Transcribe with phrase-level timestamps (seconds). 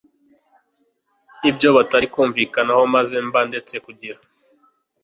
[1.49, 4.17] ibyo batari kumvikanaho maze mba ndetse kugira